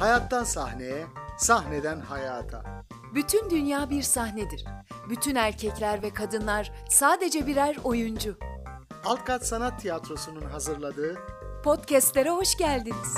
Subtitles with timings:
[0.00, 1.06] Hayattan sahneye,
[1.38, 2.62] sahneden hayata.
[3.14, 4.64] Bütün dünya bir sahnedir.
[5.10, 8.36] Bütün erkekler ve kadınlar sadece birer oyuncu.
[9.04, 11.18] Alkat Sanat Tiyatrosu'nun hazırladığı
[11.64, 13.14] Podcast'lere hoş geldiniz.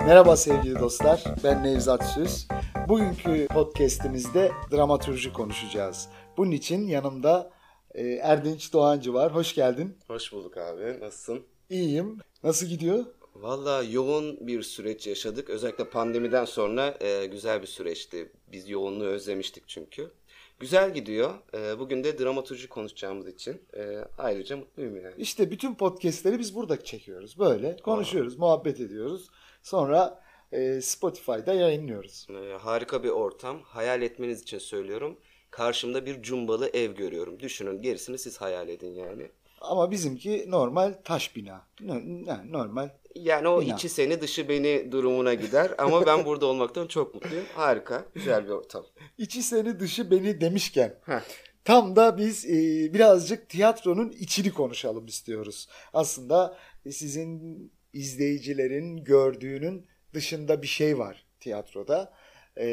[0.00, 2.48] Merhaba sevgili dostlar, ben Nevzat Süz.
[2.88, 6.08] Bugünkü podcast'imizde dramaturji konuşacağız.
[6.38, 7.50] Bunun için yanımda
[7.94, 9.34] e, Erdinç Doğancı var.
[9.34, 9.96] Hoş geldin.
[10.06, 11.00] Hoş bulduk abi.
[11.00, 11.42] Nasılsın?
[11.70, 12.18] İyiyim.
[12.42, 13.04] Nasıl gidiyor?
[13.34, 15.50] Valla yoğun bir süreç yaşadık.
[15.50, 18.32] Özellikle pandemiden sonra e, güzel bir süreçti.
[18.52, 20.10] Biz yoğunluğu özlemiştik çünkü.
[20.60, 21.34] Güzel gidiyor.
[21.54, 25.14] E, bugün de dramaturji konuşacağımız için e, ayrıca mutluyum yani.
[25.18, 27.38] İşte bütün podcast'leri biz burada çekiyoruz.
[27.38, 29.28] Böyle konuşuyoruz, muhabbet ediyoruz.
[29.62, 32.26] Sonra e, Spotify'da yayınlıyoruz.
[32.30, 33.62] E, harika bir ortam.
[33.62, 35.18] Hayal etmeniz için söylüyorum.
[35.50, 37.40] Karşımda bir cumbalı ev görüyorum.
[37.40, 39.30] Düşünün gerisini siz hayal edin yani.
[39.60, 41.66] Ama bizimki normal taş bina.
[41.80, 42.88] Yani normal.
[43.14, 43.74] Yani o Bina.
[43.74, 45.70] içi seni dışı beni durumuna gider.
[45.78, 47.44] Ama ben burada olmaktan çok mutluyum.
[47.54, 48.04] Harika.
[48.14, 48.86] Güzel bir ortam.
[49.18, 51.20] İçi seni dışı beni demişken Heh.
[51.64, 52.50] tam da biz e,
[52.94, 55.68] birazcık tiyatronun içini konuşalım istiyoruz.
[55.92, 56.58] Aslında
[56.90, 62.12] sizin izleyicilerin gördüğünün dışında bir şey var tiyatroda.
[62.58, 62.66] E,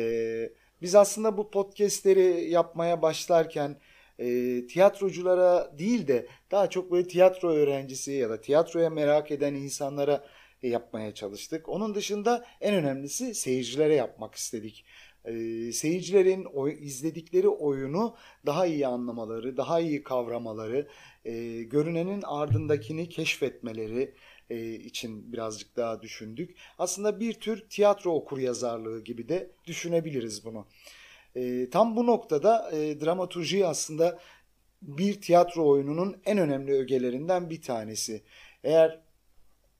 [0.81, 3.77] biz aslında bu podcastleri yapmaya başlarken
[4.19, 4.25] e,
[4.67, 10.25] tiyatroculara değil de daha çok böyle tiyatro öğrencisi ya da tiyatroya merak eden insanlara
[10.63, 11.69] yapmaya çalıştık.
[11.69, 14.85] Onun dışında en önemlisi seyircilere yapmak istedik.
[15.25, 20.87] Ee, seyircilerin oy- izledikleri oyunu daha iyi anlamaları, daha iyi kavramaları,
[21.25, 24.13] e, görünenin ardındakini keşfetmeleri
[24.49, 26.55] e, için birazcık daha düşündük.
[26.77, 30.67] Aslında bir tür tiyatro okuryazarlığı gibi de düşünebiliriz bunu.
[31.35, 34.19] E, tam bu noktada e, dramaturji aslında
[34.81, 38.21] bir tiyatro oyununun en önemli ögelerinden bir tanesi.
[38.63, 38.99] Eğer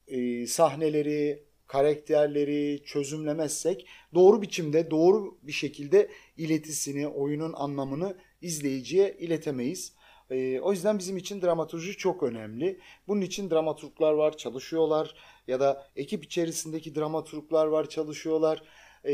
[0.08, 9.94] e, sahneleri, karakterleri çözümlemezsek doğru biçimde, doğru bir şekilde iletisini, oyunun anlamını izleyiciye iletemeyiz.
[10.32, 12.80] E, o yüzden bizim için dramaturji çok önemli.
[13.08, 15.16] Bunun için dramaturglar var, çalışıyorlar
[15.48, 18.64] ya da ekip içerisindeki dramaturglar var, çalışıyorlar.
[19.06, 19.14] E,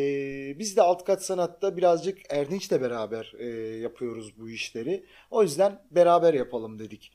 [0.59, 5.05] biz de alt kat sanatta birazcık Erdinç'le beraber e, yapıyoruz bu işleri.
[5.31, 7.11] O yüzden beraber yapalım dedik.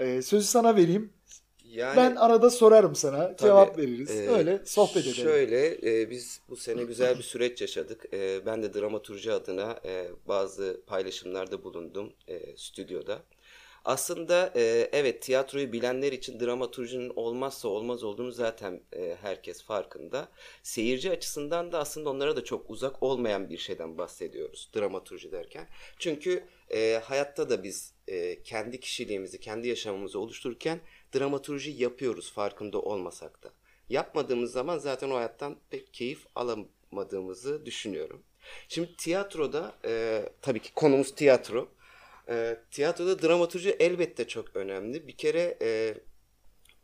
[0.00, 1.12] E, sözü sana vereyim.
[1.72, 1.96] Yani...
[1.96, 4.10] Ben arada sorarım sana, Tabii, cevap veririz.
[4.10, 5.14] e, Öyle sohbet edelim.
[5.14, 8.06] Şöyle e, biz bu sene güzel bir süreç yaşadık.
[8.12, 13.22] E, ben de dramaturji adına e, bazı paylaşımlarda bulundum e, stüdyoda.
[13.84, 20.28] Aslında e, evet tiyatroyu bilenler için dramaturjinin olmazsa olmaz olduğunu zaten e, herkes farkında.
[20.62, 25.68] Seyirci açısından da aslında onlara da çok uzak olmayan bir şeyden bahsediyoruz dramaturji derken.
[25.98, 30.80] Çünkü e, hayatta da biz e, kendi kişiliğimizi, kendi yaşamımızı oluştururken
[31.14, 33.50] dramaturji yapıyoruz farkında olmasak da.
[33.88, 38.22] Yapmadığımız zaman zaten o hayattan pek keyif alamadığımızı düşünüyorum.
[38.68, 41.68] Şimdi tiyatroda e, tabii ki konumuz tiyatro.
[42.28, 45.08] E, tiyatroda dramaturji elbette çok önemli.
[45.08, 45.94] Bir kere e,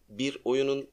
[0.09, 0.89] bir oyunun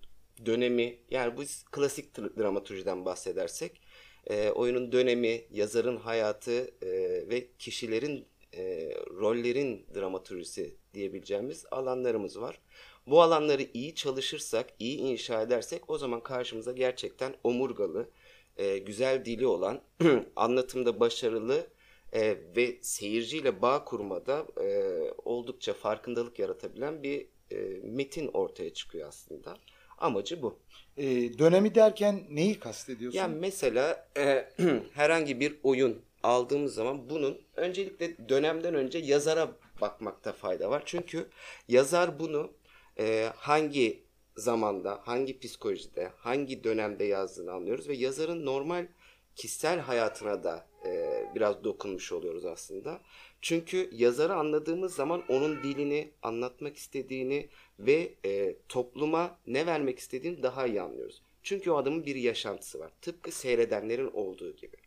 [0.46, 3.82] dönemi yani biz klasik dramaturjiden bahsedersek
[4.28, 6.90] e, oyunun dönemi, yazarın hayatı e,
[7.30, 12.60] ve kişilerin e, rollerin dramaturjisi diyebileceğimiz alanlarımız var.
[13.08, 18.10] Bu alanları iyi çalışırsak, iyi inşa edersek o zaman karşımıza gerçekten omurgalı,
[18.58, 19.82] e, güzel dili olan,
[20.36, 21.68] anlatımda başarılı
[22.14, 24.90] e, ve seyirciyle bağ kurmada e,
[25.26, 29.58] oldukça farkındalık yaratabilen bir e, metin ortaya çıkıyor aslında.
[29.98, 30.60] Amacı bu.
[30.98, 31.06] E,
[31.40, 33.20] dönemi derken neyi kastediyorsun?
[33.20, 34.50] Yani mesela e,
[34.94, 39.52] herhangi bir oyun aldığımız zaman bunun öncelikle dönemden önce yazara
[39.82, 40.84] bakmakta fayda var.
[40.86, 41.28] Çünkü
[41.68, 42.52] yazar bunu
[43.00, 44.04] e, hangi
[44.36, 48.88] zamanda, hangi psikolojide, hangi dönemde yazdığını anlıyoruz ve yazarın normal
[49.36, 53.02] kişisel hayatına da e, biraz dokunmuş oluyoruz aslında.
[53.42, 57.50] Çünkü yazarı anladığımız zaman onun dilini, anlatmak istediğini
[57.80, 61.22] ve e, topluma ne vermek istediğini daha iyi anlıyoruz.
[61.44, 62.92] Çünkü o adamın bir yaşantısı var.
[63.02, 64.78] Tıpkı seyredenlerin olduğu gibi.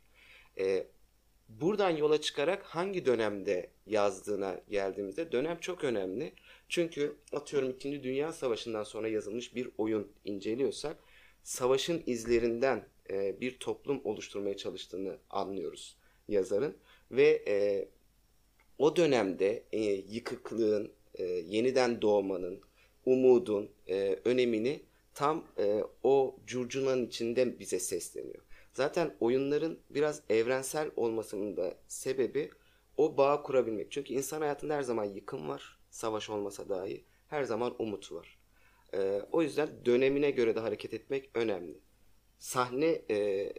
[0.58, 0.86] E,
[1.48, 6.32] buradan yola çıkarak hangi dönemde yazdığına geldiğimizde dönem çok önemli.
[6.68, 8.02] Çünkü atıyorum 2.
[8.02, 10.96] Dünya Savaşı'ndan sonra yazılmış bir oyun inceliyorsak
[11.42, 15.96] savaşın izlerinden e, bir toplum oluşturmaya çalıştığını anlıyoruz
[16.28, 16.76] yazarın
[17.10, 17.88] ve e,
[18.78, 22.60] o dönemde e, yıkıklığın, e, yeniden doğmanın,
[23.06, 24.82] umudun e, önemini
[25.14, 28.42] tam e, o curcunanın içinde bize sesleniyor.
[28.72, 32.50] Zaten oyunların biraz evrensel olmasının da sebebi
[32.96, 33.92] o bağı kurabilmek.
[33.92, 35.77] Çünkü insan hayatında her zaman yıkım var.
[35.90, 38.38] Savaş olmasa dahi her zaman umut var.
[38.94, 41.80] E, o yüzden dönemine göre de hareket etmek önemli.
[42.38, 43.52] Sahne e,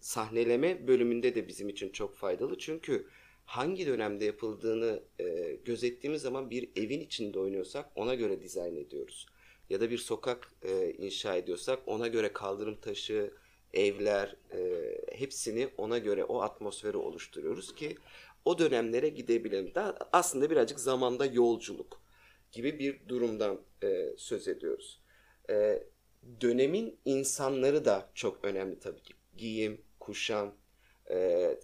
[0.00, 2.58] sahneleme bölümünde de bizim için çok faydalı.
[2.58, 3.08] Çünkü
[3.44, 9.26] hangi dönemde yapıldığını e, gözettiğimiz zaman bir evin içinde oynuyorsak ona göre dizayn ediyoruz.
[9.70, 13.32] Ya da bir sokak e, inşa ediyorsak ona göre kaldırım taşı,
[13.72, 17.96] evler e, hepsini ona göre o atmosferi oluşturuyoruz ki
[18.48, 19.74] o dönemlere gidebilelim.
[19.74, 22.00] Daha aslında birazcık zamanda yolculuk
[22.52, 25.00] gibi bir durumdan e, söz ediyoruz.
[25.50, 25.82] E,
[26.40, 29.14] dönemin insanları da çok önemli tabii ki.
[29.36, 30.54] Giyim, kuşam,
[31.10, 31.58] e,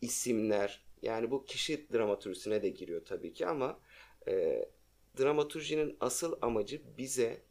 [0.00, 3.80] isimler yani bu kişi dramaturjisine de giriyor tabii ki ama
[4.28, 4.64] e,
[5.18, 7.42] dramaturjinin asıl amacı bize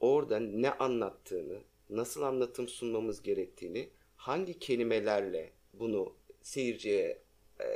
[0.00, 1.58] orada ne anlattığını,
[1.90, 7.25] nasıl anlatım sunmamız gerektiğini, hangi kelimelerle bunu seyirciye
[7.60, 7.66] e,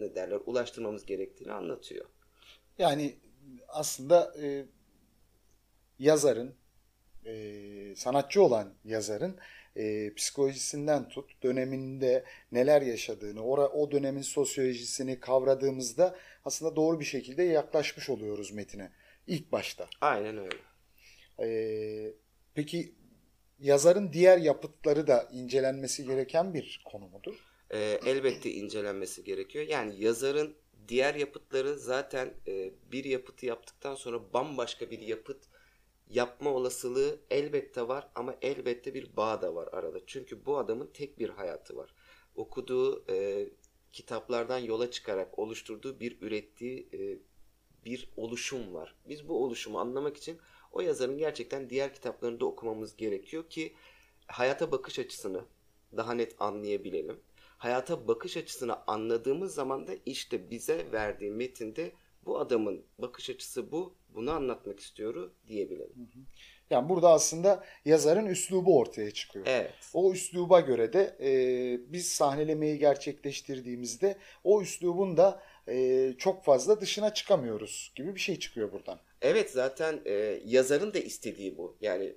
[0.00, 2.06] ne derler ulaştırmamız gerektiğini anlatıyor.
[2.78, 3.16] Yani
[3.68, 4.64] aslında e,
[5.98, 6.54] yazarın,
[7.26, 9.36] e, sanatçı olan yazarın
[9.76, 17.42] e, psikolojisinden tut, döneminde neler yaşadığını, ora, o dönemin sosyolojisini kavradığımızda aslında doğru bir şekilde
[17.42, 18.90] yaklaşmış oluyoruz metine
[19.26, 19.88] ilk başta.
[20.00, 20.56] Aynen öyle.
[21.42, 22.12] E,
[22.54, 22.94] peki
[23.58, 27.49] yazarın diğer yapıtları da incelenmesi gereken bir konu mudur?
[27.70, 29.66] E, elbette incelenmesi gerekiyor.
[29.68, 30.56] Yani yazarın
[30.88, 35.44] diğer yapıtları zaten e, bir yapıtı yaptıktan sonra bambaşka bir yapıt
[36.10, 39.98] yapma olasılığı elbette var ama elbette bir bağ da var arada.
[40.06, 41.94] Çünkü bu adamın tek bir hayatı var.
[42.34, 43.48] Okuduğu e,
[43.92, 47.18] kitaplardan yola çıkarak oluşturduğu bir ürettiği e,
[47.84, 48.94] bir oluşum var.
[49.08, 50.38] Biz bu oluşumu anlamak için
[50.72, 53.74] o yazarın gerçekten diğer kitaplarını da okumamız gerekiyor ki
[54.26, 55.44] hayata bakış açısını
[55.96, 57.20] daha net anlayabilelim.
[57.60, 61.92] Hayata bakış açısını anladığımız zaman da işte bize verdiği metinde
[62.26, 66.08] bu adamın bakış açısı bu, bunu anlatmak istiyor diyebilirim.
[66.70, 69.46] Yani burada aslında yazarın üslubu ortaya çıkıyor.
[69.48, 69.74] Evet.
[69.94, 77.14] O üsluba göre de e, biz sahnelemeyi gerçekleştirdiğimizde o üslubun da e, çok fazla dışına
[77.14, 78.98] çıkamıyoruz gibi bir şey çıkıyor buradan.
[79.22, 81.76] Evet zaten e, yazarın da istediği bu.
[81.80, 82.14] Yani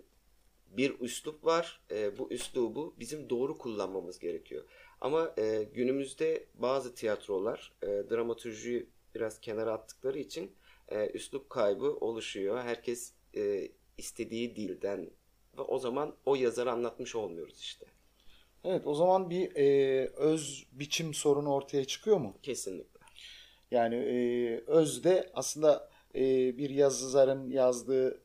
[0.77, 1.81] bir üslup var.
[1.91, 4.63] E, bu üslubu bizim doğru kullanmamız gerekiyor.
[5.03, 10.51] Ama e, günümüzde bazı tiyatrolar e, dramaturjiyi biraz kenara attıkları için
[10.89, 12.61] e, üslup kaybı oluşuyor.
[12.61, 15.09] Herkes e, istediği dilden
[15.57, 17.85] ve o zaman o yazarı anlatmış olmuyoruz işte.
[18.63, 22.37] Evet o zaman bir e, öz biçim sorunu ortaya çıkıyor mu?
[22.43, 22.99] Kesinlikle.
[23.71, 26.21] Yani e, özde aslında e,
[26.57, 28.21] bir yazarın yazdığı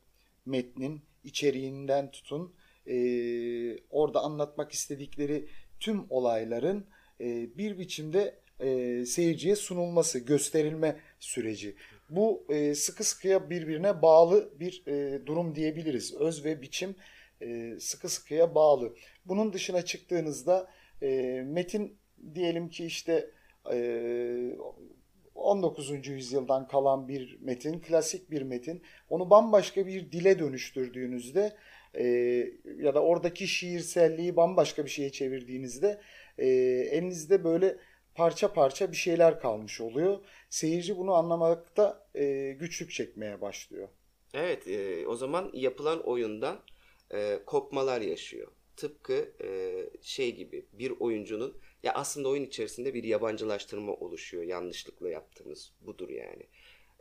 [0.47, 2.55] metnin içeriğinden tutun
[2.87, 2.97] e,
[3.91, 5.49] orada anlatmak istedikleri
[5.81, 6.87] tüm olayların
[7.21, 11.77] e, bir biçimde e, seyirciye sunulması, gösterilme süreci.
[12.11, 16.15] Bu e, sıkı sıkıya birbirine bağlı bir e, durum diyebiliriz.
[16.15, 16.95] Öz ve biçim
[17.43, 18.95] e, sıkı sıkıya bağlı.
[19.25, 20.71] Bunun dışına çıktığınızda
[21.03, 21.99] e, metin
[22.35, 23.31] diyelim ki işte
[23.73, 24.57] e,
[25.35, 26.07] 19.
[26.09, 28.83] yüzyıldan kalan bir metin, klasik bir metin.
[29.09, 31.57] Onu bambaşka bir dile dönüştürdüğünüzde
[31.95, 32.05] e,
[32.79, 36.01] ya da oradaki şiirselliği bambaşka bir şeye çevirdiğinizde
[36.39, 36.47] e,
[36.91, 37.77] elinizde böyle
[38.15, 40.19] parça parça bir şeyler kalmış oluyor.
[40.51, 43.89] Seyirci bunu anlamakta e, güçlük çekmeye başlıyor.
[44.35, 46.61] Evet, e, o zaman yapılan oyundan
[47.15, 48.53] e, kopmalar yaşıyor.
[48.77, 49.49] Tıpkı e,
[50.03, 54.43] şey gibi bir oyuncunun ya aslında oyun içerisinde bir yabancılaştırma oluşuyor.
[54.43, 56.47] Yanlışlıkla yaptığımız budur yani.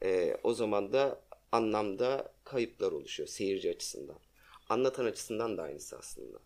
[0.04, 4.20] E, o zaman da anlamda kayıplar oluşuyor seyirci açısından.
[4.70, 6.38] Anlatan açısından da aynısı aslında.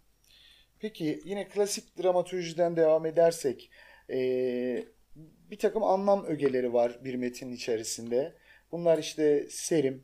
[0.80, 3.72] Peki yine klasik dramaturjiden devam edersek
[4.10, 4.86] e,
[5.52, 8.36] bir takım anlam ögeleri var bir metin içerisinde.
[8.72, 10.04] Bunlar işte serim,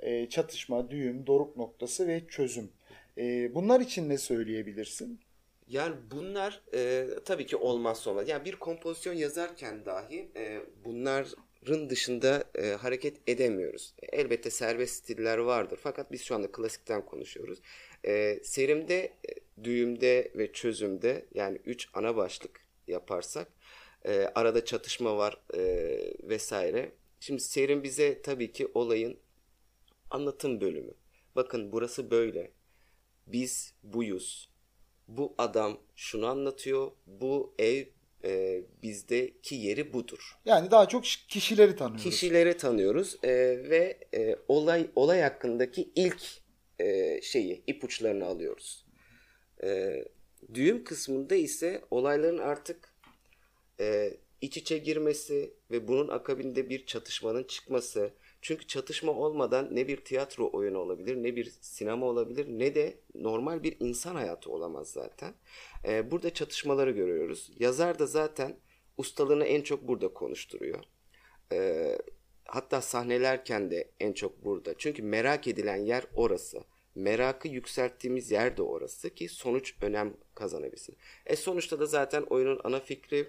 [0.00, 2.72] e, çatışma, düğüm, doruk noktası ve çözüm.
[3.18, 5.20] E, bunlar için ne söyleyebilirsin?
[5.68, 8.28] Yani bunlar e, tabii ki olmazsa olmaz.
[8.28, 10.60] Yani bir kompozisyon yazarken dahi e,
[11.62, 13.94] bunların dışında e, hareket edemiyoruz.
[14.12, 17.58] Elbette serbest stiller vardır fakat biz şu anda klasikten konuşuyoruz.
[18.04, 23.48] E, serimde, e, düğümde ve çözümde yani üç ana başlık yaparsak
[24.04, 25.62] e, arada çatışma var e,
[26.22, 26.92] vesaire.
[27.20, 29.18] Şimdi serim bize tabii ki olayın
[30.10, 30.94] anlatım bölümü.
[31.36, 32.50] Bakın burası böyle.
[33.26, 34.56] Biz buyuz
[35.08, 37.86] bu adam şunu anlatıyor, bu ev
[38.26, 40.38] e, bizdeki yeri budur.
[40.44, 42.04] Yani daha çok kişileri tanıyoruz.
[42.04, 43.30] Kişileri tanıyoruz e,
[43.70, 46.22] ve e, olay olay hakkındaki ilk
[46.78, 48.84] e, şeyi ipuçlarını alıyoruz.
[49.62, 50.04] E,
[50.54, 52.94] düğüm kısmında ise olayların artık
[53.80, 58.10] e, iç içe girmesi ve bunun akabinde bir çatışmanın çıkması.
[58.46, 63.62] Çünkü çatışma olmadan ne bir tiyatro oyunu olabilir, ne bir sinema olabilir, ne de normal
[63.62, 65.34] bir insan hayatı olamaz zaten.
[65.84, 67.50] Ee, burada çatışmaları görüyoruz.
[67.58, 68.56] Yazar da zaten
[68.96, 70.84] ustalığını en çok burada konuşturuyor.
[71.52, 71.98] Ee,
[72.44, 74.74] hatta sahnelerken de en çok burada.
[74.78, 76.64] Çünkü merak edilen yer orası.
[76.94, 80.96] Merakı yükselttiğimiz yer de orası ki sonuç önem kazanabilsin.
[81.26, 83.28] E sonuçta da zaten oyunun ana fikri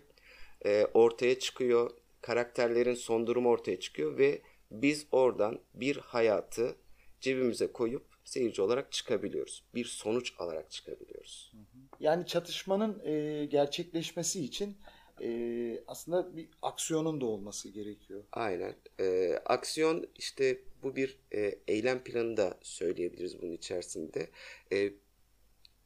[0.65, 1.91] e, ortaya çıkıyor.
[2.21, 6.75] Karakterlerin son durumu ortaya çıkıyor ve biz oradan bir hayatı
[7.19, 9.63] cebimize koyup seyirci olarak çıkabiliyoruz.
[9.75, 11.53] Bir sonuç alarak çıkabiliyoruz.
[11.99, 14.77] Yani çatışmanın e, gerçekleşmesi için
[15.21, 18.23] e, aslında bir aksiyonun da olması gerekiyor.
[18.31, 18.75] Aynen.
[18.99, 24.29] E, aksiyon işte bu bir e, eylem planı da söyleyebiliriz bunun içerisinde.
[24.71, 24.93] E,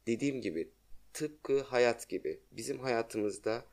[0.06, 0.70] dediğim gibi
[1.12, 3.64] tıpkı hayat gibi bizim hayatımızda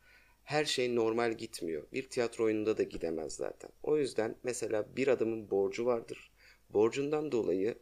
[0.49, 1.83] her şey normal gitmiyor.
[1.93, 3.71] Bir tiyatro oyununda da gidemez zaten.
[3.83, 6.31] O yüzden mesela bir adamın borcu vardır.
[6.69, 7.75] Borcundan dolayı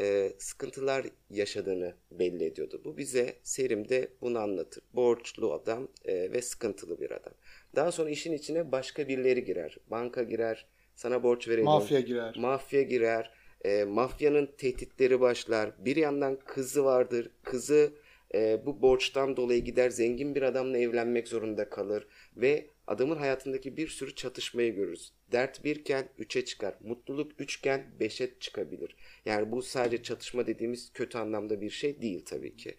[0.00, 2.82] e, sıkıntılar yaşadığını belli ediyordu.
[2.84, 4.82] Bu bize serimde bunu anlatır.
[4.92, 7.32] Borçlu adam e, ve sıkıntılı bir adam.
[7.76, 9.76] Daha sonra işin içine başka birileri girer.
[9.90, 11.64] Banka girer, sana borç verelim.
[11.64, 12.36] Mafya girer.
[12.38, 13.30] Mafya girer.
[13.64, 15.84] E, mafyanın tehditleri başlar.
[15.84, 17.30] Bir yandan kızı vardır.
[17.42, 17.92] Kızı
[18.34, 22.06] e, bu borçtan dolayı gider zengin bir adamla evlenmek zorunda kalır.
[22.36, 25.12] Ve adamın hayatındaki bir sürü çatışmayı görürüz.
[25.32, 26.74] Dert birken üçe çıkar.
[26.80, 28.96] Mutluluk üçken beşe çıkabilir.
[29.24, 32.76] Yani bu sadece çatışma dediğimiz kötü anlamda bir şey değil tabii ki.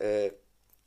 [0.00, 0.30] E,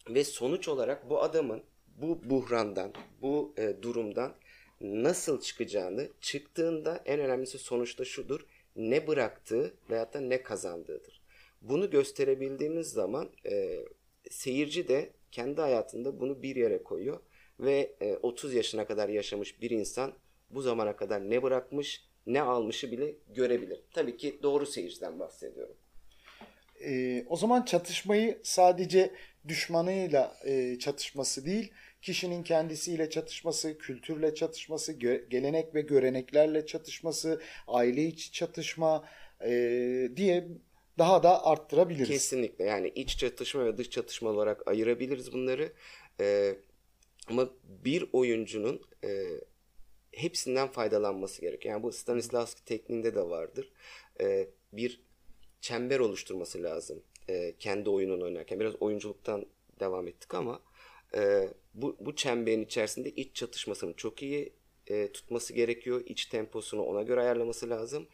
[0.09, 1.63] ve sonuç olarak bu adamın
[2.01, 4.35] bu buhrandan, bu e, durumdan
[4.81, 8.45] nasıl çıkacağını, çıktığında en önemlisi sonuçta şudur.
[8.75, 11.18] Ne bıraktığı veyahut da ne kazandığıdır.
[11.61, 13.79] Bunu gösterebildiğimiz zaman e,
[14.29, 17.19] seyirci de kendi hayatında bunu bir yere koyuyor
[17.59, 20.13] ve e, 30 yaşına kadar yaşamış bir insan
[20.49, 23.79] bu zamana kadar ne bırakmış, ne almışı bile görebilir.
[23.93, 25.75] Tabii ki doğru seyirciden bahsediyorum.
[26.85, 29.11] E, o zaman çatışmayı sadece
[29.47, 38.03] düşmanıyla e, çatışması değil, kişinin kendisiyle çatışması, kültürle çatışması, gö- gelenek ve göreneklerle çatışması, aile
[38.03, 39.05] içi çatışma
[39.43, 39.51] e,
[40.15, 40.47] diye
[40.99, 42.07] daha da arttırabiliriz.
[42.07, 45.73] Kesinlikle yani iç çatışma ve dış çatışma olarak ayırabiliriz bunları.
[46.19, 46.55] Ee,
[47.27, 49.25] ama bir oyuncunun e,
[50.11, 51.73] hepsinden faydalanması gerekiyor.
[51.73, 53.71] Yani bu Stanislavski tekniğinde de vardır.
[54.21, 55.01] Ee, bir
[55.61, 57.03] çember oluşturması lazım.
[57.29, 58.59] Ee, kendi oyununu oynarken.
[58.59, 59.45] Biraz oyunculuktan
[59.79, 60.61] devam ettik ama
[61.15, 64.53] e, bu, bu çemberin içerisinde iç çatışmasını çok iyi
[64.87, 66.01] e, tutması gerekiyor.
[66.05, 68.07] İç temposunu ona göre ayarlaması lazım.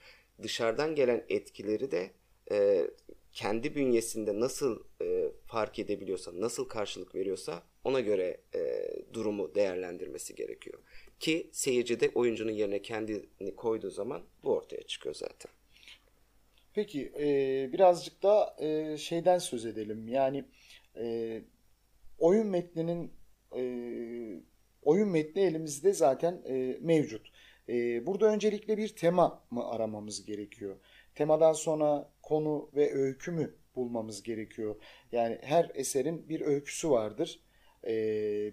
[0.44, 2.12] Dışarıdan gelen etkileri de
[2.52, 2.88] e,
[3.34, 10.80] kendi bünyesinde nasıl e, fark edebiliyorsa, nasıl karşılık veriyorsa ona göre e, durumu değerlendirmesi gerekiyor.
[11.20, 15.52] Ki seyirci de oyuncunun yerine kendini koyduğu zaman bu ortaya çıkıyor zaten.
[16.74, 20.08] Peki e, birazcık da e, şeyden söz edelim.
[20.08, 20.46] Yani
[20.98, 21.42] e,
[22.20, 23.12] oyun metninin
[23.56, 23.64] e,
[24.82, 27.32] oyun metni elimizde zaten e, mevcut.
[27.70, 30.76] E, burada öncelikle bir tema mı aramamız gerekiyor?
[31.16, 34.76] Temadan sonra konu ve öykü mü bulmamız gerekiyor?
[35.12, 37.40] Yani her eserin bir öyküsü vardır,
[37.88, 37.94] e,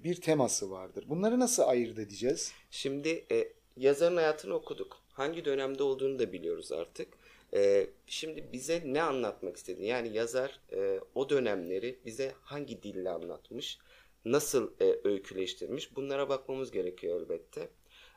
[0.04, 1.04] bir teması vardır.
[1.08, 2.52] Bunları nasıl ayırt edeceğiz?
[2.70, 5.02] Şimdi e, yazarın hayatını okuduk.
[5.12, 7.08] Hangi dönemde olduğunu da biliyoruz artık.
[7.54, 9.84] E, şimdi bize ne anlatmak istedi?
[9.84, 13.78] Yani yazar e, o dönemleri bize hangi dille anlatmış?
[14.24, 15.96] Nasıl e, öyküleştirmiş?
[15.96, 17.68] Bunlara bakmamız gerekiyor elbette.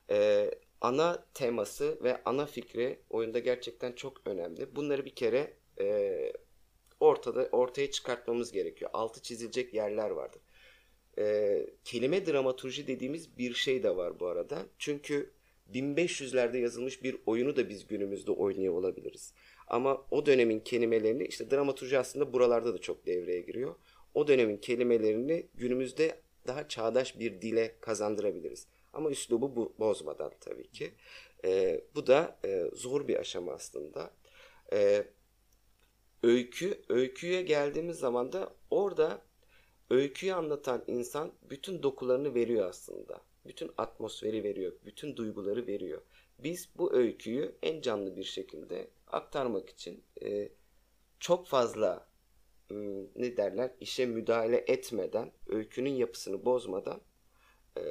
[0.10, 0.52] E,
[0.82, 4.76] ana teması ve ana fikri oyunda gerçekten çok önemli.
[4.76, 6.34] Bunları bir kere e,
[7.00, 8.92] ortada ortaya çıkartmamız gerekiyor.
[8.94, 10.42] Altı çizilecek yerler vardır.
[11.18, 14.66] E, kelime dramaturji dediğimiz bir şey de var bu arada.
[14.78, 15.32] Çünkü
[15.74, 19.34] 1500'lerde yazılmış bir oyunu da biz günümüzde oynuyor olabiliriz.
[19.68, 23.76] Ama o dönemin kelimelerini işte dramaturji aslında buralarda da çok devreye giriyor.
[24.14, 28.68] O dönemin kelimelerini günümüzde daha çağdaş bir dile kazandırabiliriz.
[28.96, 30.94] Ama üslubu bu, bozmadan tabii ki.
[31.46, 34.12] E, bu da e, zor bir aşama aslında.
[34.74, 35.08] E,
[36.24, 39.22] öykü, öyküye geldiğimiz zaman da orada
[39.90, 43.22] öyküyü anlatan insan bütün dokularını veriyor aslında.
[43.46, 46.02] Bütün atmosferi veriyor, bütün duyguları veriyor.
[46.40, 50.50] Biz bu öyküyü en canlı bir şekilde aktarmak için e,
[51.20, 52.08] çok fazla
[53.16, 57.02] ne derler işe müdahale etmeden, öykünün yapısını bozmadan
[57.78, 57.82] e,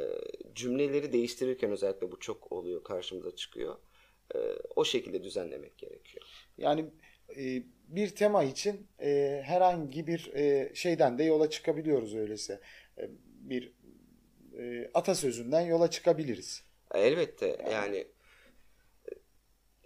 [0.54, 3.76] cümleleri değiştirirken özellikle bu çok oluyor, karşımıza çıkıyor.
[4.34, 4.38] E,
[4.76, 6.24] o şekilde düzenlemek gerekiyor.
[6.58, 6.86] Yani
[7.36, 12.60] e, bir tema için e, herhangi bir e, şeyden de yola çıkabiliyoruz öyleyse.
[12.98, 13.10] E,
[13.40, 13.72] bir
[14.58, 16.62] e, atasözünden yola çıkabiliriz.
[16.94, 18.06] Elbette yani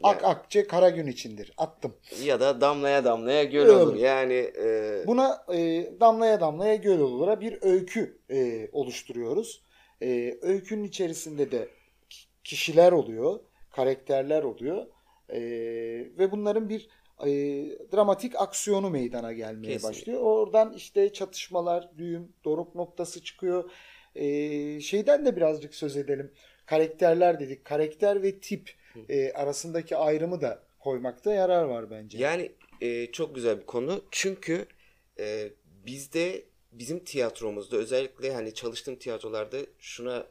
[0.02, 1.52] Ak akçe kara gün içindir.
[1.56, 1.96] Attım.
[2.22, 3.72] ya da damlaya damlaya göl Öyle.
[3.72, 3.96] olur.
[3.96, 9.62] Yani e, Buna e, damlaya damlaya göl olura bir öykü e, oluşturuyoruz.
[10.02, 11.68] E, öykünün içerisinde de
[12.10, 13.40] ki- kişiler oluyor,
[13.70, 14.86] karakterler oluyor
[15.32, 15.40] E,
[16.18, 16.88] ve bunların bir
[17.26, 17.28] e,
[17.92, 19.98] dramatik aksiyonu meydana gelmeye Kesinlikle.
[20.00, 20.20] başlıyor.
[20.22, 23.70] Oradan işte çatışmalar, düğüm, doruk noktası çıkıyor.
[24.14, 24.24] E,
[24.80, 26.32] şeyden de birazcık söz edelim.
[26.66, 27.64] Karakterler dedik.
[27.64, 28.70] Karakter ve tip
[29.08, 32.18] e, arasındaki ayrımı da koymakta yarar var bence.
[32.18, 34.04] Yani e, çok güzel bir konu.
[34.10, 34.66] Çünkü
[35.20, 35.48] e,
[35.86, 40.26] bizde bizim tiyatromuzda özellikle hani çalıştığım tiyatrolarda şuna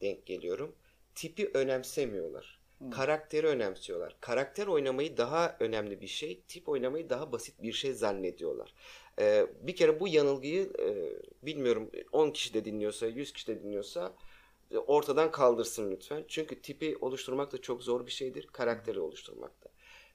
[0.00, 0.74] denk geliyorum.
[1.14, 2.62] Tipi önemsemiyorlar.
[2.90, 4.16] Karakteri önemsiyorlar.
[4.20, 8.74] Karakter oynamayı daha önemli bir şey, tip oynamayı daha basit bir şey zannediyorlar.
[9.18, 11.12] E, bir kere bu yanılgıyı e,
[11.46, 14.14] bilmiyorum 10 kişi de dinliyorsa, 100 kişi de dinliyorsa
[14.70, 16.24] e, ortadan kaldırsın lütfen.
[16.28, 18.46] Çünkü tipi oluşturmak da çok zor bir şeydir.
[18.46, 19.68] Karakteri oluşturmak da.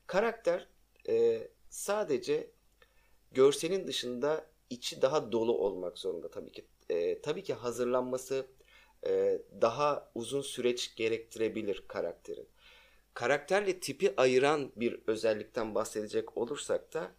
[0.07, 0.67] Karakter
[1.09, 2.51] e, sadece
[3.31, 6.65] görselin dışında içi daha dolu olmak zorunda tabii ki.
[6.89, 8.45] E, tabii ki hazırlanması
[9.07, 12.47] e, daha uzun süreç gerektirebilir karakterin.
[13.13, 17.12] Karakterle tipi ayıran bir özellikten bahsedecek olursak da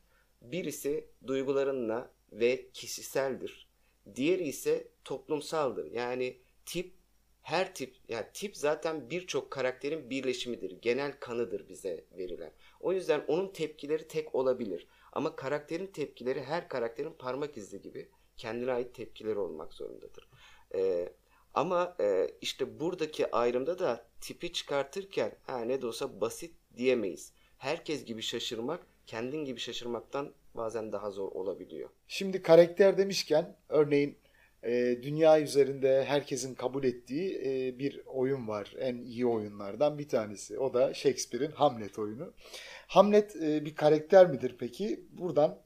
[0.43, 3.69] birisi duygularınla ve kişiseldir.
[4.15, 5.93] Diğeri ise toplumsaldır.
[5.93, 6.37] Yani
[6.67, 6.95] tip
[7.43, 10.83] her tip yani tip zaten birçok karakterin birleşimidir.
[10.83, 12.53] Genel kanıdır bize verilen.
[12.81, 14.87] O yüzden onun tepkileri tek olabilir.
[15.19, 20.29] Ama karakterin tepkileri her karakterin parmak izi gibi kendine ait tepkileri olmak zorundadır.
[20.75, 21.13] Ee,
[21.55, 27.33] ama e, işte buradaki ayrımda da tipi çıkartırken ha ne de olsa basit diyemeyiz.
[27.57, 31.91] Herkes gibi şaşırmak kendin gibi şaşırmaktan bazen daha zor olabiliyor.
[32.09, 34.19] Şimdi karakter demişken örneğin
[34.63, 38.75] e, dünya üzerinde herkesin kabul ettiği e, bir oyun var.
[38.79, 40.59] En iyi oyunlardan bir tanesi.
[40.59, 42.33] O da Shakespeare'in Hamlet oyunu.
[42.87, 45.05] Hamlet e, bir karakter midir peki?
[45.11, 45.63] Buradan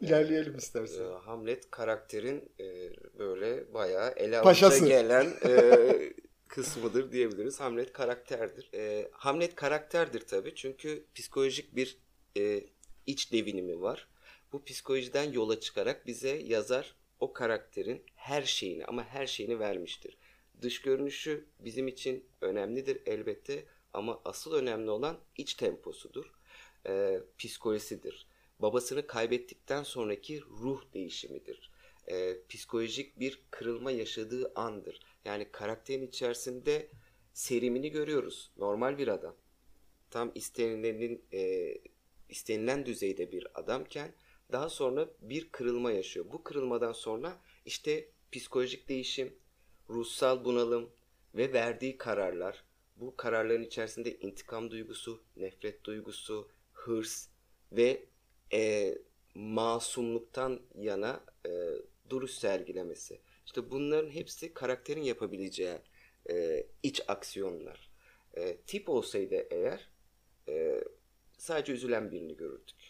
[0.00, 1.04] ilerleyelim Ee, istersen.
[1.04, 6.12] Hamlet karakterin e, böyle bayağı ele avuca gelen e,
[6.48, 7.60] kısmıdır diyebiliriz.
[7.60, 8.70] Hamlet karakterdir.
[8.74, 11.98] E, Hamlet karakterdir tabii çünkü psikolojik bir
[12.36, 12.64] e,
[13.06, 14.08] iç devinimi var.
[14.52, 20.16] Bu psikolojiden yola çıkarak bize yazar o karakterin her şeyini ama her şeyini vermiştir.
[20.62, 26.32] Dış görünüşü bizim için önemlidir elbette ama asıl önemli olan iç temposudur.
[26.86, 28.26] E, psikolojisidir.
[28.58, 31.70] Babasını kaybettikten sonraki ruh değişimidir.
[32.06, 35.00] E, psikolojik bir kırılma yaşadığı andır.
[35.24, 36.88] Yani karakterin içerisinde
[37.32, 38.50] serimini görüyoruz.
[38.56, 39.34] Normal bir adam.
[40.10, 41.74] Tam istenilenin e,
[42.28, 44.14] istenilen düzeyde bir adamken
[44.52, 46.26] daha sonra bir kırılma yaşıyor.
[46.32, 49.34] Bu kırılmadan sonra işte psikolojik değişim,
[49.90, 50.90] ruhsal bunalım
[51.34, 52.64] ve verdiği kararlar.
[52.96, 57.28] Bu kararların içerisinde intikam duygusu, nefret duygusu, hırs
[57.72, 58.06] ve
[58.52, 58.94] e,
[59.34, 61.50] masumluktan yana e,
[62.10, 63.20] duruş sergilemesi.
[63.46, 65.78] İşte bunların hepsi karakterin yapabileceği
[66.30, 67.90] e, iç aksiyonlar.
[68.34, 69.88] E, tip olsaydı eğer
[70.48, 70.84] e,
[71.38, 72.85] sadece üzülen birini görürdük.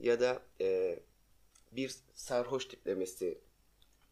[0.00, 0.98] Ya da e,
[1.72, 3.40] bir sarhoş tiplemesi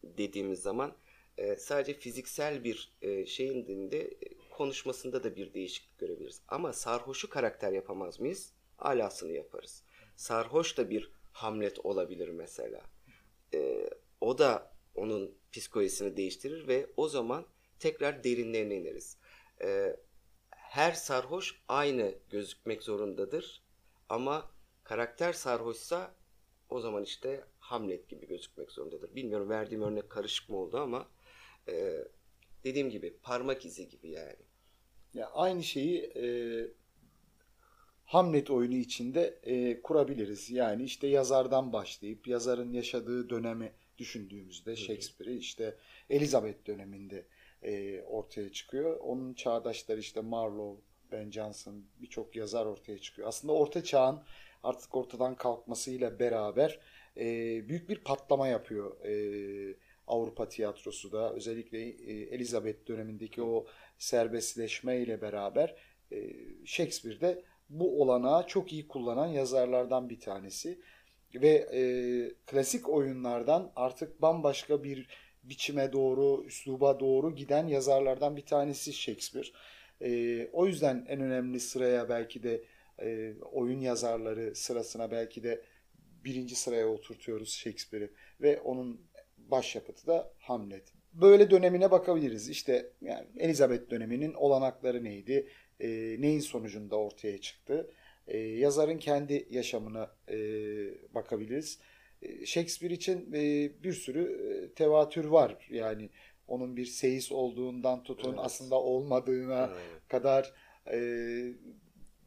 [0.03, 0.97] dediğimiz zaman
[1.37, 4.17] e, sadece fiziksel bir e, şeyin dinde e,
[4.49, 6.41] konuşmasında da bir değişiklik görebiliriz.
[6.47, 8.53] Ama sarhoşu karakter yapamaz mıyız?
[8.79, 9.83] Alasını yaparız.
[10.15, 12.81] Sarhoş da bir Hamlet olabilir mesela.
[13.53, 13.89] E,
[14.21, 17.45] o da onun psikolojisini değiştirir ve o zaman
[17.79, 19.17] tekrar derinlerine ineriz.
[19.61, 19.95] E,
[20.49, 23.63] her sarhoş aynı gözükmek zorundadır.
[24.09, 24.51] Ama
[24.89, 26.15] karakter sarhoşsa
[26.69, 29.15] o zaman işte Hamlet gibi gözükmek zorundadır.
[29.15, 31.07] Bilmiyorum verdiğim örnek karışık mı oldu ama
[31.67, 32.05] e,
[32.63, 34.35] dediğim gibi parmak izi gibi yani.
[35.13, 36.25] Ya aynı şeyi e,
[38.05, 40.49] Hamlet oyunu içinde e, kurabiliriz.
[40.49, 45.75] Yani işte yazardan başlayıp yazarın yaşadığı dönemi düşündüğümüzde Shakespeare'i işte
[46.09, 47.25] Elizabeth döneminde
[47.63, 48.99] e, ortaya çıkıyor.
[48.99, 53.27] Onun çağdaşları işte Marlowe, Ben Jonson birçok yazar ortaya çıkıyor.
[53.27, 54.21] Aslında orta çağın
[54.63, 56.79] artık ortadan kalkmasıyla beraber
[57.17, 57.25] e,
[57.69, 59.75] büyük bir patlama yapıyor e,
[60.07, 61.33] Avrupa tiyatrosu da.
[61.33, 63.65] Özellikle e, Elizabeth dönemindeki o
[63.97, 65.75] serbestleşme ile beraber
[66.11, 66.17] e,
[66.65, 70.79] Shakespeare'de bu olanağı çok iyi kullanan yazarlardan bir tanesi
[71.35, 71.81] ve e,
[72.45, 75.07] klasik oyunlardan artık bambaşka bir
[75.43, 79.47] biçime doğru, üsluba doğru giden yazarlardan bir tanesi Shakespeare.
[80.01, 82.63] E, o yüzden en önemli sıraya belki de
[83.01, 85.61] e, oyun yazarları sırasına belki de
[86.25, 88.09] birinci sıraya oturtuyoruz Shakespeare'i
[88.41, 89.01] ve onun
[89.37, 90.93] başyapıtı da Hamlet.
[91.13, 92.49] böyle dönemine bakabiliriz.
[92.49, 95.47] İşte yani Elizabeth döneminin olanakları neydi?
[95.79, 95.87] E,
[96.19, 97.91] neyin sonucunda ortaya çıktı?
[98.27, 100.37] E, yazarın kendi yaşamına e,
[101.13, 101.79] bakabiliriz.
[102.21, 105.67] E, Shakespeare için e, bir sürü e, tevatür var.
[105.69, 106.09] Yani
[106.47, 108.39] onun bir seyis olduğundan tutun Evet.
[108.43, 109.77] aslında olmadığına Aynen.
[110.07, 110.53] kadar
[110.91, 110.97] e,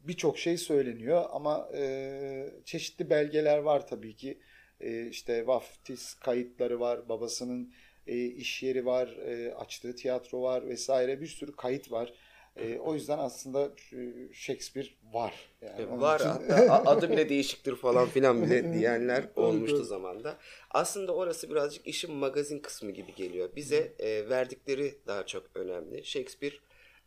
[0.03, 4.39] birçok şey söyleniyor ama e, çeşitli belgeler var tabii ki.
[4.81, 7.73] E, işte vaftiz kayıtları var, babasının
[8.07, 12.13] e, iş yeri var, e, açtığı tiyatro var vesaire bir sürü kayıt var.
[12.55, 15.33] E, o yüzden aslında e, Shakespeare var.
[15.61, 20.37] Yani E, Var için- hatta adı bile değişiktir falan filan bile diyenler olmuştu zamanda.
[20.71, 23.49] Aslında orası birazcık işin magazin kısmı gibi geliyor.
[23.55, 26.05] Bize e, verdikleri daha çok önemli.
[26.05, 26.55] Shakespeare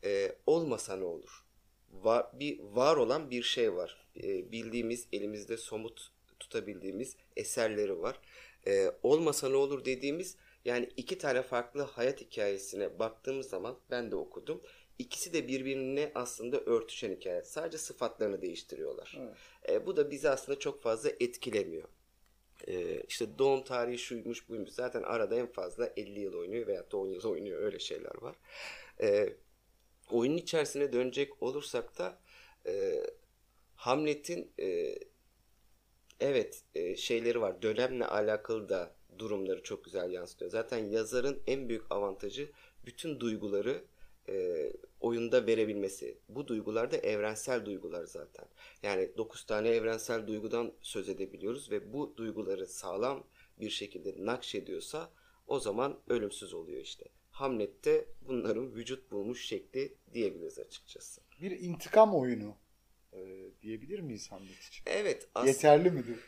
[0.04, 1.45] e, olmasa ne olur?
[1.92, 4.06] Var, bir var olan bir şey var.
[4.22, 8.20] E, bildiğimiz, elimizde somut tutabildiğimiz eserleri var.
[8.66, 14.16] E, olmasa ne olur dediğimiz yani iki tane farklı hayat hikayesine baktığımız zaman ben de
[14.16, 14.60] okudum.
[14.98, 17.42] İkisi de birbirine aslında örtüşen hikaye.
[17.42, 19.18] Sadece sıfatlarını değiştiriyorlar.
[19.20, 19.36] Evet.
[19.68, 21.88] E, bu da bizi aslında çok fazla etkilemiyor.
[22.68, 24.70] E, işte doğum tarihi şuymuş buymuş.
[24.70, 27.62] Zaten arada en fazla 50 yıl oynuyor veya da 10 yıl oynuyor.
[27.62, 28.36] Öyle şeyler var.
[29.00, 29.36] E,
[30.10, 32.18] oyunun içerisine dönecek olursak da
[32.66, 33.02] e,
[33.74, 34.98] Hamlet'in e,
[36.20, 37.62] evet e, şeyleri var.
[37.62, 40.50] Dönemle alakalı da durumları çok güzel yansıtıyor.
[40.50, 42.50] Zaten yazarın en büyük avantajı
[42.86, 43.84] bütün duyguları
[44.28, 44.66] e,
[45.00, 46.18] oyunda verebilmesi.
[46.28, 48.44] Bu duygular da evrensel duygular zaten.
[48.82, 53.24] Yani 9 tane evrensel duygudan söz edebiliyoruz ve bu duyguları sağlam
[53.60, 55.10] bir şekilde nakşediyorsa
[55.46, 57.04] o zaman ölümsüz oluyor işte.
[57.36, 61.20] Hamlet'te bunların vücut bulmuş şekli diyebiliriz açıkçası.
[61.40, 62.56] Bir intikam oyunu
[63.12, 63.18] e,
[63.62, 64.82] diyebilir miyiz Hamlet için?
[64.86, 66.18] Evet as- Yeterli midir?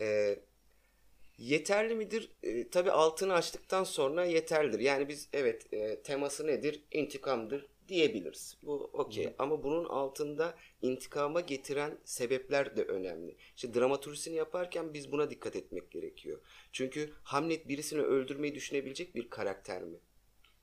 [0.00, 0.38] e,
[1.38, 2.30] yeterli midir?
[2.42, 4.78] E, tabii altını açtıktan sonra yeterlidir.
[4.80, 6.84] Yani biz evet e, teması nedir?
[6.90, 8.56] İntikamdır diyebiliriz.
[8.62, 9.34] Bu okey.
[9.38, 13.36] Ama bunun altında intikama getiren sebepler de önemli.
[13.56, 16.40] İşte dramaturjisini yaparken biz buna dikkat etmek gerekiyor.
[16.72, 19.98] Çünkü Hamlet birisini öldürmeyi düşünebilecek bir karakter mi?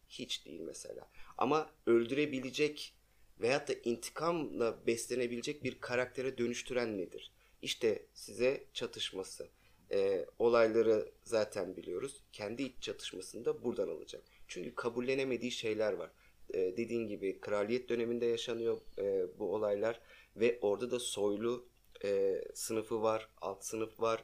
[0.09, 1.09] Hiç değil mesela.
[1.37, 2.93] Ama öldürebilecek
[3.41, 7.31] veyahut da intikamla beslenebilecek bir karaktere dönüştüren nedir?
[7.61, 9.47] İşte size çatışması.
[9.91, 12.23] Ee, olayları zaten biliyoruz.
[12.31, 14.23] Kendi iç çatışmasını da buradan alacak.
[14.47, 16.11] Çünkü kabullenemediği şeyler var.
[16.53, 19.99] Ee, dediğin gibi kraliyet döneminde yaşanıyor e, bu olaylar
[20.35, 21.67] ve orada da soylu
[22.03, 24.23] e, sınıfı var, alt sınıf var.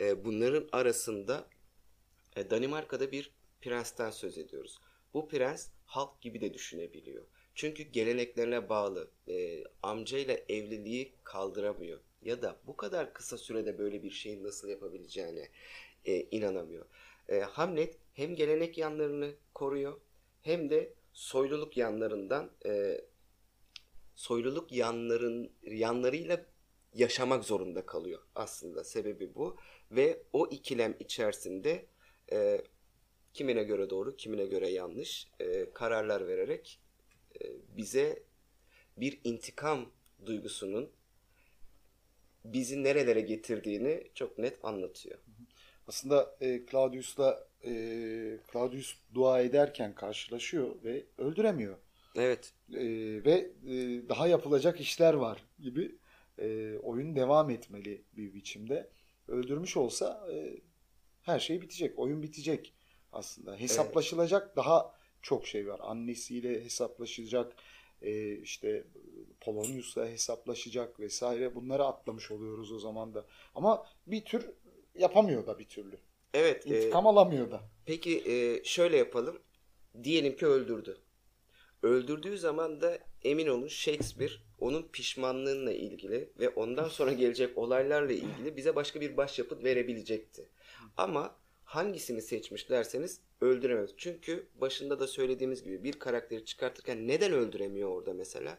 [0.00, 1.48] E, bunların arasında
[2.36, 4.78] e, Danimarka'da bir prensten söz ediyoruz.
[5.14, 7.24] Bu prens halk gibi de düşünebiliyor.
[7.54, 9.10] Çünkü geleneklerine bağlı.
[9.28, 12.00] E, amcayla evliliği kaldıramıyor.
[12.22, 15.48] Ya da bu kadar kısa sürede böyle bir şeyin nasıl yapabileceğine
[16.04, 16.86] e, inanamıyor.
[17.28, 20.00] E, Hamlet hem gelenek yanlarını koruyor
[20.42, 23.00] hem de soyluluk yanlarından e,
[24.14, 26.46] soyluluk yanların yanlarıyla
[26.94, 29.56] yaşamak zorunda kalıyor aslında sebebi bu
[29.90, 31.86] ve o ikilem içerisinde
[32.32, 32.64] e,
[33.34, 36.80] kimine göre doğru kimine göre yanlış e, kararlar vererek
[37.40, 38.22] e, bize
[38.96, 39.92] bir intikam
[40.26, 40.90] duygusunun
[42.44, 45.18] bizi nerelere getirdiğini çok net anlatıyor.
[45.88, 47.72] Aslında e, Claudius'la e,
[48.52, 51.76] Claudius dua ederken karşılaşıyor ve öldüremiyor.
[52.16, 52.52] Evet.
[52.74, 52.84] E,
[53.24, 55.94] ve e, daha yapılacak işler var gibi
[56.38, 58.90] e, oyun devam etmeli bir biçimde.
[59.28, 60.60] Öldürmüş olsa e,
[61.22, 62.74] her şey bitecek, oyun bitecek
[63.12, 63.56] aslında.
[63.56, 65.80] Hesaplaşılacak daha çok şey var.
[65.82, 67.52] Annesiyle hesaplaşacak,
[68.02, 68.84] e, işte
[69.40, 71.54] Polonius'la hesaplaşacak vesaire.
[71.54, 73.26] Bunları atlamış oluyoruz o zaman da.
[73.54, 74.50] Ama bir tür
[74.94, 75.98] yapamıyor da bir türlü.
[76.34, 76.66] Evet.
[76.66, 77.60] e, İntikam alamıyor da.
[77.86, 79.38] Peki e, şöyle yapalım.
[80.04, 80.98] Diyelim ki öldürdü.
[81.82, 88.56] Öldürdüğü zaman da emin olun Shakespeare onun pişmanlığıyla ilgili ve ondan sonra gelecek olaylarla ilgili
[88.56, 90.48] bize başka bir başyapıt verebilecekti.
[90.96, 91.36] Ama
[91.70, 93.90] hangisini seçmiş derseniz öldüremez.
[93.96, 98.58] Çünkü başında da söylediğimiz gibi bir karakteri çıkartırken neden öldüremiyor orada mesela?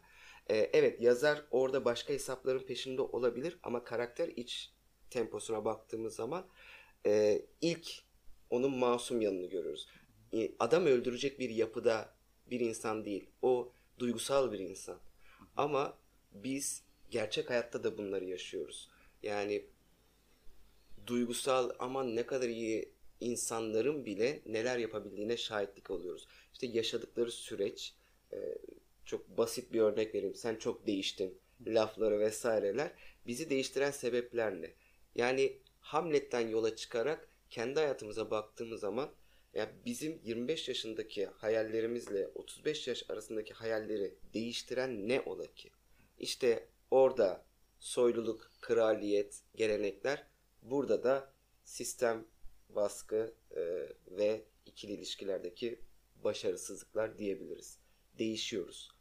[0.49, 4.71] E, evet yazar orada başka hesapların peşinde olabilir ama karakter iç
[5.09, 6.47] temposuna baktığımız zaman
[7.05, 7.87] e, ilk
[8.49, 9.87] onun masum yanını görürüz.
[10.33, 12.13] E, Adam öldürecek bir yapıda
[12.49, 13.29] bir insan değil.
[13.41, 14.99] O duygusal bir insan.
[15.57, 15.97] Ama
[16.31, 18.89] biz gerçek hayatta da bunları yaşıyoruz.
[19.23, 19.65] Yani
[21.07, 26.27] duygusal aman ne kadar iyi insanların bile neler yapabildiğine şahitlik alıyoruz.
[26.53, 27.93] İşte yaşadıkları süreç
[28.33, 28.57] e,
[29.05, 30.35] çok basit bir örnek vereyim.
[30.35, 32.91] Sen çok değiştin lafları vesaireler
[33.27, 34.73] bizi değiştiren sebepler ne?
[35.15, 39.09] Yani Hamlet'ten yola çıkarak kendi hayatımıza baktığımız zaman
[39.53, 45.69] Yani bizim 25 yaşındaki hayallerimizle 35 yaş arasındaki hayalleri değiştiren ne ola ki?
[46.19, 47.45] İşte orada
[47.79, 50.27] soyluluk, kraliyet, gelenekler
[50.61, 52.25] burada da sistem,
[52.75, 53.61] baskı e,
[54.07, 55.79] ve ikili ilişkilerdeki
[56.23, 57.77] başarısızlıklar diyebiliriz.
[58.19, 58.91] Değişiyoruz.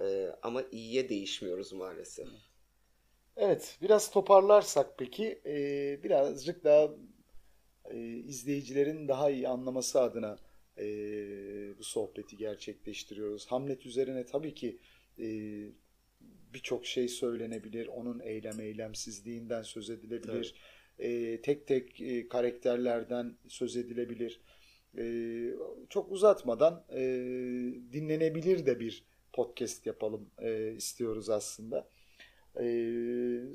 [0.00, 2.28] E, ama iyiye değişmiyoruz maalesef.
[3.36, 5.54] Evet, biraz toparlarsak peki e,
[6.02, 6.94] birazcık daha
[7.90, 10.38] e, izleyicilerin daha iyi anlaması adına
[10.78, 10.84] e,
[11.78, 13.46] bu sohbeti gerçekleştiriyoruz.
[13.46, 14.78] Hamlet üzerine tabii ki
[15.18, 15.26] e,
[16.54, 17.86] birçok şey söylenebilir.
[17.86, 20.54] Onun eylem eylemsizliğinden söz edilebilir.
[20.98, 24.40] E, tek tek e, karakterlerden söz edilebilir.
[24.98, 25.04] E,
[25.88, 27.00] çok uzatmadan e,
[27.92, 31.88] dinlenebilir de bir podcast yapalım e, istiyoruz aslında.
[32.60, 32.64] E,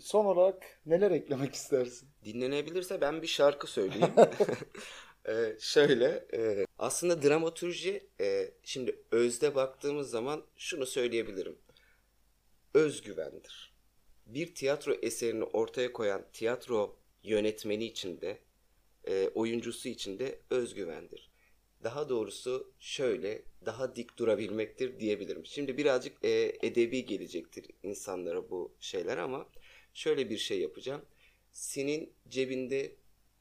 [0.02, 2.10] son olarak neler eklemek istersin?
[2.26, 4.14] Dinlenebilirse ben bir şarkı söyleyeyim.
[5.28, 11.58] Ee, şöyle, e, aslında dramaturji, e, şimdi özde baktığımız zaman şunu söyleyebilirim.
[12.74, 13.74] Özgüvendir.
[14.26, 18.40] Bir tiyatro eserini ortaya koyan tiyatro yönetmeni için de,
[19.08, 21.32] e, oyuncusu için de özgüvendir.
[21.84, 25.46] Daha doğrusu şöyle, daha dik durabilmektir diyebilirim.
[25.46, 29.50] Şimdi birazcık e, edebi gelecektir insanlara bu şeyler ama
[29.94, 31.02] şöyle bir şey yapacağım.
[31.52, 32.96] Senin cebinde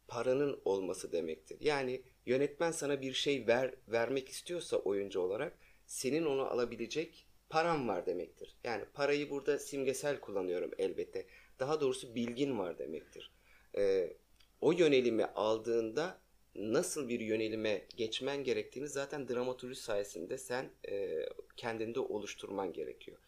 [0.09, 1.59] paranın olması demektir.
[1.61, 8.07] Yani yönetmen sana bir şey ver vermek istiyorsa oyuncu olarak senin onu alabilecek paran var
[8.07, 8.57] demektir.
[8.65, 11.27] Yani parayı burada simgesel kullanıyorum elbette.
[11.59, 13.31] Daha doğrusu bilgin var demektir.
[13.77, 14.17] Ee,
[14.61, 16.21] o yönelimi aldığında
[16.55, 23.19] nasıl bir yönelime geçmen gerektiğini zaten dramaturji sayesinde sen e, kendinde oluşturman gerekiyor.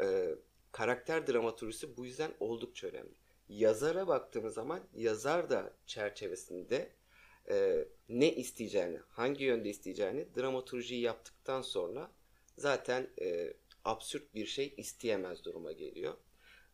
[0.00, 0.34] E,
[0.72, 3.14] karakter dramaturjisi bu yüzden oldukça önemli.
[3.48, 6.92] Yazara baktığımız zaman yazar da çerçevesinde
[7.50, 12.10] e, ne isteyeceğini, hangi yönde isteyeceğini dramaturjiyi yaptıktan sonra
[12.56, 13.52] zaten e,
[13.84, 16.14] absürt bir şey isteyemez duruma geliyor.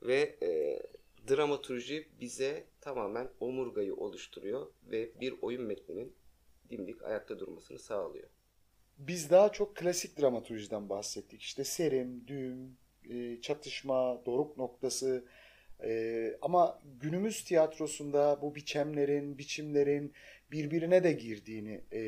[0.02, 0.80] Ve e,
[1.28, 6.16] dramaturji bize tamamen omurgayı oluşturuyor ve bir oyun metninin
[6.70, 8.28] dimdik ayakta durmasını sağlıyor.
[8.98, 11.42] Biz daha çok klasik dramaturjiden bahsettik.
[11.42, 12.76] İşte serim, düğüm,
[13.10, 15.24] e, çatışma, doruk noktası.
[15.82, 20.12] E, ama günümüz tiyatrosunda bu biçemlerin, biçimlerin
[20.52, 22.00] birbirine de girdiğini e,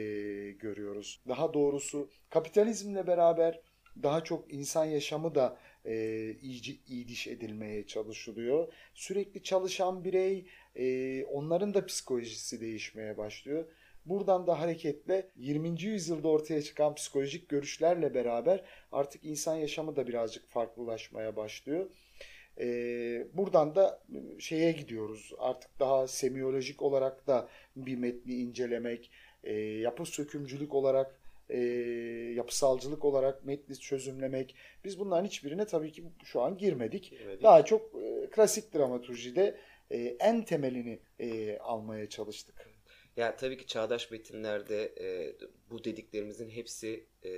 [0.50, 1.20] görüyoruz.
[1.28, 3.60] Daha doğrusu kapitalizmle beraber
[4.02, 8.72] daha çok insan yaşamı da e, iyice, iyiliş edilmeye çalışılıyor.
[8.94, 13.64] Sürekli çalışan birey, e, onların da psikolojisi değişmeye başlıyor.
[14.06, 15.82] Buradan da hareketle 20.
[15.82, 21.90] yüzyılda ortaya çıkan psikolojik görüşlerle beraber artık insan yaşamı da birazcık farklılaşmaya başlıyor.
[22.60, 24.02] Ee, buradan da
[24.38, 29.10] şeye gidiyoruz artık daha semiyolojik olarak da bir metni incelemek,
[29.44, 31.58] e, yapı sökümcülük olarak, e,
[32.36, 34.56] yapısalcılık olarak metni çözümlemek.
[34.84, 37.10] Biz bunların hiçbirine tabii ki şu an girmedik.
[37.10, 37.42] Girmedik.
[37.42, 42.72] Daha çok e, klasik dramaturjide e, en temelini e, almaya çalıştık.
[43.16, 45.36] Ya tabii ki çağdaş metinlerde e,
[45.70, 47.30] bu dediklerimizin hepsi e,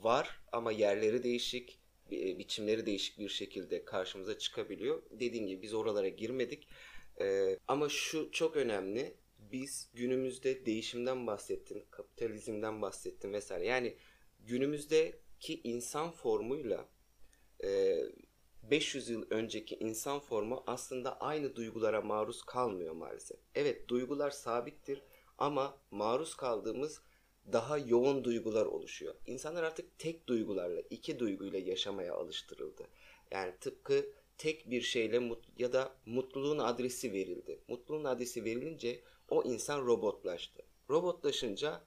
[0.00, 1.78] var ama yerleri değişik,
[2.10, 5.02] bi- biçimleri değişik bir şekilde karşımıza çıkabiliyor.
[5.10, 6.68] Dediğim gibi biz oralara girmedik.
[7.20, 9.14] E, ama şu çok önemli.
[9.54, 13.66] Biz günümüzde değişimden bahsettin, kapitalizmden bahsettin vesaire.
[13.66, 13.96] Yani
[14.40, 16.88] günümüzdeki insan formuyla
[17.64, 17.98] e,
[18.62, 23.38] 500 yıl önceki insan formu aslında aynı duygulara maruz kalmıyor maalesef.
[23.54, 25.02] Evet duygular sabittir
[25.38, 27.00] ama maruz kaldığımız
[27.52, 29.14] daha yoğun duygular oluşuyor.
[29.26, 32.88] İnsanlar artık tek duygularla, iki duyguyla yaşamaya alıştırıldı.
[33.30, 34.06] Yani tıpkı
[34.38, 37.60] tek bir şeyle mut ya da mutluluğun adresi verildi.
[37.68, 39.00] Mutluluğun adresi verilince
[39.34, 40.62] o insan robotlaştı.
[40.90, 41.84] Robotlaşınca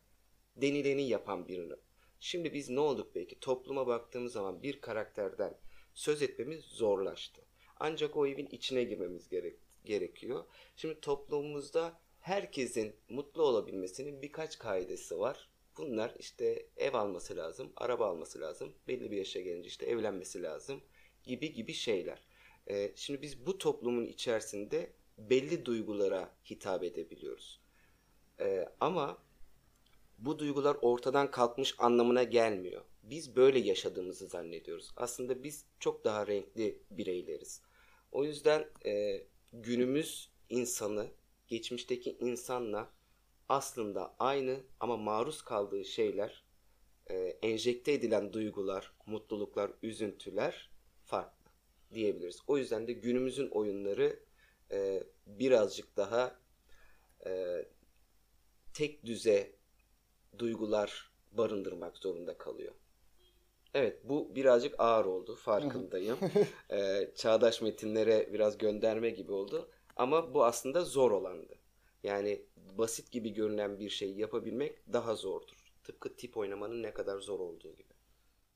[0.56, 1.74] denileni yapan birini.
[2.20, 3.40] Şimdi biz ne olduk belki?
[3.40, 5.58] Topluma baktığımız zaman bir karakterden
[5.94, 7.42] söz etmemiz zorlaştı.
[7.80, 10.46] Ancak o evin içine girmemiz gerek, gerekiyor.
[10.76, 15.50] Şimdi toplumumuzda herkesin mutlu olabilmesinin birkaç kaidesi var.
[15.78, 20.82] Bunlar işte ev alması lazım, araba alması lazım, belli bir yaşa gelince işte evlenmesi lazım
[21.24, 22.28] gibi gibi şeyler.
[22.70, 27.60] Ee, şimdi biz bu toplumun içerisinde belli duygulara hitap edebiliyoruz.
[28.40, 29.18] Ee, ama
[30.18, 32.82] bu duygular ortadan kalkmış anlamına gelmiyor.
[33.04, 34.92] Biz böyle yaşadığımızı zannediyoruz.
[34.96, 37.62] Aslında biz çok daha renkli bireyleriz.
[38.12, 41.08] O yüzden e, günümüz insanı
[41.48, 42.90] geçmişteki insanla
[43.50, 46.44] aslında aynı ama maruz kaldığı şeyler,
[47.10, 50.72] e, enjekte edilen duygular, mutluluklar, üzüntüler
[51.06, 51.52] farklı
[51.94, 52.40] diyebiliriz.
[52.48, 54.20] O yüzden de günümüzün oyunları
[54.72, 56.40] e, birazcık daha
[57.26, 57.66] e,
[58.74, 59.52] tek düze
[60.38, 62.74] duygular barındırmak zorunda kalıyor.
[63.74, 66.18] Evet bu birazcık ağır oldu farkındayım.
[66.72, 69.70] ee, çağdaş metinlere biraz gönderme gibi oldu.
[69.96, 71.56] Ama bu aslında zor olandı.
[72.04, 72.42] Yani
[72.78, 75.74] basit gibi görünen bir şeyi yapabilmek daha zordur.
[75.84, 77.94] Tıpkı tip oynamanın ne kadar zor olduğu gibi.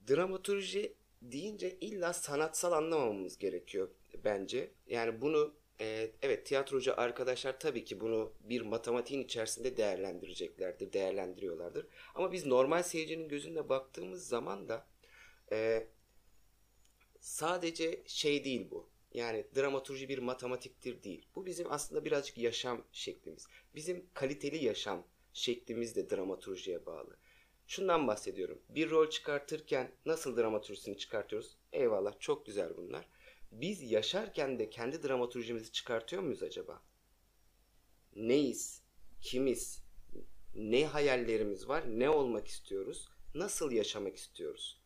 [0.10, 3.90] Dramaturji deyince illa sanatsal anlamamamız gerekiyor
[4.24, 4.72] bence.
[4.88, 11.88] Yani bunu e, evet tiyatrocu arkadaşlar tabii ki bunu bir matematiğin içerisinde değerlendireceklerdir, değerlendiriyorlardır.
[12.16, 14.88] Ama biz normal seyircinin gözünde baktığımız zaman da
[15.52, 15.88] e,
[17.20, 18.90] sadece şey değil bu.
[19.14, 21.26] Yani dramaturji bir matematiktir değil.
[21.36, 23.48] Bu bizim aslında birazcık yaşam şeklimiz.
[23.76, 27.18] Bizim kaliteli yaşam şeklimiz de dramaturjiye bağlı.
[27.68, 28.62] Şundan bahsediyorum.
[28.70, 31.58] Bir rol çıkartırken nasıl dramaturjisini çıkartıyoruz?
[31.74, 33.08] Eyvallah çok güzel bunlar.
[33.52, 36.82] Biz yaşarken de kendi dramaturjimizi çıkartıyor muyuz acaba?
[38.16, 38.82] Neyiz?
[39.22, 39.84] Kimiz?
[40.56, 41.84] Ne hayallerimiz var?
[42.00, 43.10] Ne olmak istiyoruz?
[43.36, 44.82] Nasıl yaşamak istiyoruz?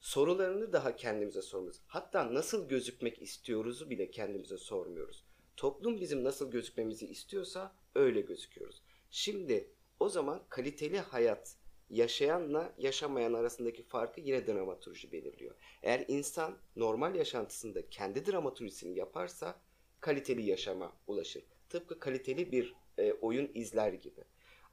[0.00, 1.80] Sorularını daha kendimize sormuyoruz.
[1.86, 5.24] Hatta nasıl gözükmek istiyoruzu bile kendimize sormuyoruz.
[5.56, 8.82] Toplum bizim nasıl gözükmemizi istiyorsa öyle gözüküyoruz.
[9.10, 11.56] Şimdi o zaman kaliteli hayat
[11.90, 15.54] yaşayanla yaşamayan arasındaki farkı yine dramaturji belirliyor.
[15.82, 19.60] Eğer insan normal yaşantısında kendi dramaturjisini yaparsa
[20.00, 21.44] kaliteli yaşama ulaşır.
[21.68, 24.24] Tıpkı kaliteli bir e, oyun izler gibi.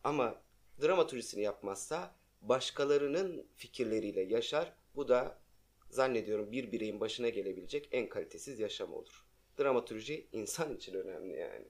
[0.04, 0.42] Ama
[0.82, 4.74] dramaturjisini yapmazsa başkalarının fikirleriyle yaşar.
[4.96, 5.40] Bu da
[5.90, 9.26] zannediyorum bir bireyin başına gelebilecek en kalitesiz yaşam olur.
[9.60, 11.66] Dramaturji insan için önemli yani.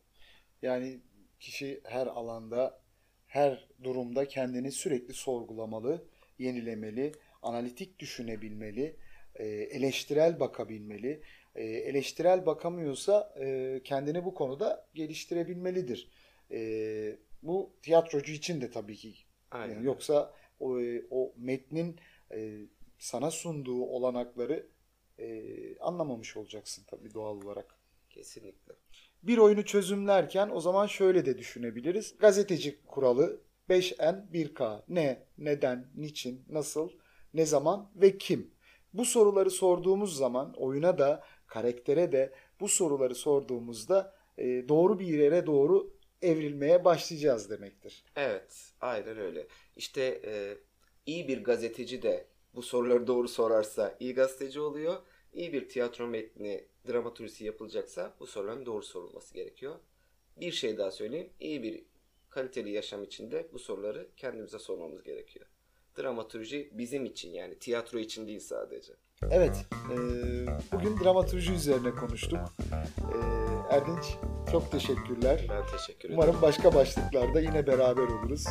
[0.61, 1.01] Yani
[1.39, 2.81] kişi her alanda,
[3.35, 6.05] her durumda kendini sürekli sorgulamalı,
[6.39, 8.95] yenilemeli, analitik düşünebilmeli,
[9.35, 11.21] e, eleştirel bakabilmeli.
[11.55, 16.09] E, eleştirel bakamıyorsa e, kendini bu konuda geliştirebilmelidir.
[17.43, 19.13] Bu tiyatrocu için de tabii ki.
[19.51, 19.73] Aynen.
[19.73, 20.79] Yani yoksa o,
[21.11, 21.99] o metnin
[22.99, 24.67] sana sunduğu olanakları
[25.79, 27.75] anlamamış olacaksın tabii doğal olarak.
[28.09, 28.73] Kesinlikle.
[29.27, 32.15] Bir oyunu çözümlerken o zaman şöyle de düşünebiliriz.
[32.19, 34.81] Gazeteci kuralı 5N 1K.
[34.87, 36.89] Ne, neden, niçin, nasıl,
[37.33, 38.51] ne zaman ve kim?
[38.93, 45.45] Bu soruları sorduğumuz zaman oyuna da karaktere de bu soruları sorduğumuzda e, doğru bir yere
[45.45, 48.03] doğru evrilmeye başlayacağız demektir.
[48.15, 49.47] Evet, aynen öyle.
[49.75, 50.57] İşte e,
[51.05, 54.95] iyi bir gazeteci de bu soruları doğru sorarsa iyi gazeteci oluyor.
[55.33, 59.75] İyi bir tiyatro metni dramaturjisi yapılacaksa bu soruların doğru sorulması gerekiyor.
[60.37, 61.29] Bir şey daha söyleyeyim.
[61.39, 61.83] İyi bir
[62.29, 65.45] kaliteli yaşam içinde bu soruları kendimize sormamız gerekiyor.
[65.97, 68.93] Dramaturji bizim için yani tiyatro için değil sadece.
[69.31, 69.97] Evet, e,
[70.71, 72.39] bugün dramaturji üzerine konuştuk.
[72.99, 74.17] E, Erdinç
[74.51, 75.45] çok teşekkürler.
[75.49, 76.13] Ben teşekkür ederim.
[76.23, 78.45] Umarım başka başlıklarda yine beraber oluruz.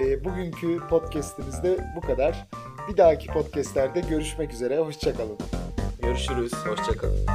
[0.00, 2.48] E, bugünkü podcastimizde bu kadar.
[2.88, 4.78] Bir dahaki podcastlerde görüşmek üzere.
[4.78, 5.38] Hoşçakalın.
[6.06, 6.52] Görüşürüz.
[6.52, 7.26] Hoşçakalın.